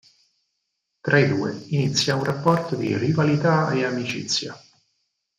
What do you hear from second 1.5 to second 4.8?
inizia una rapporto di rivalità e amicizia.